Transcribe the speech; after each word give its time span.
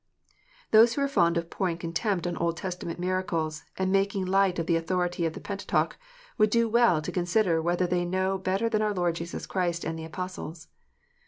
Those 0.71 0.95
who 0.95 1.01
are 1.03 1.07
fond 1.07 1.37
of 1.37 1.51
pouring 1.51 1.77
contempt 1.77 2.25
on 2.25 2.35
Old 2.37 2.57
Testament 2.57 2.97
miracles, 2.99 3.65
and 3.77 3.91
making 3.91 4.25
light 4.25 4.57
of 4.57 4.65
the 4.65 4.75
authority 4.75 5.27
of 5.27 5.33
the 5.33 5.39
Pentateuch, 5.39 5.95
would 6.39 6.49
do 6.49 6.67
well 6.67 7.03
to 7.03 7.11
consider 7.11 7.61
whether 7.61 7.85
they 7.85 8.03
know 8.03 8.39
better 8.39 8.67
than 8.67 8.81
our 8.81 8.95
Lord 8.95 9.13
Jesus 9.13 9.45
Christ 9.45 9.83
and 9.85 9.99
the 9.99 10.05
Apostles. 10.05 10.69